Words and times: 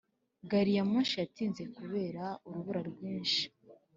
gari 0.49 0.71
ya 0.77 0.83
moshi 0.91 1.15
yatinze 1.21 1.63
kubera 1.77 2.23
urubura 2.47 2.81
rwinshi. 2.89 3.43